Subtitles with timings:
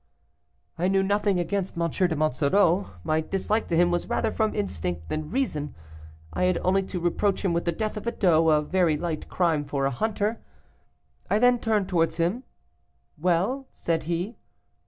[0.79, 1.87] "I knew nothing against M.
[1.91, 5.75] de Monsoreau; my dislike to him was rather from instinct than reason.
[6.33, 9.29] I had only to reproach him with the death of a doe, a very light
[9.29, 10.41] crime for a hunter.
[11.29, 12.45] I then turned towards him.
[13.15, 14.37] 'Well?' said he.